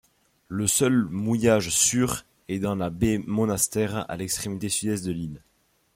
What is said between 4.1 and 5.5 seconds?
l’extrémité sud-est de l'île.